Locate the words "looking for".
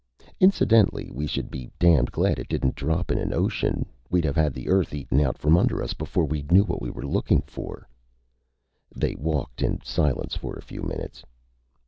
7.05-7.87